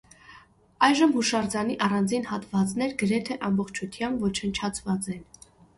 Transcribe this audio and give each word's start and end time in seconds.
Այժմ 0.87 1.13
յուշարձանի 1.17 1.77
առանձին 1.89 2.27
հատուածներ 2.31 2.99
գրեթէ 3.05 3.41
ամբողջութեամբ 3.53 4.29
ոչնչացուած 4.31 5.17
են։ 5.17 5.27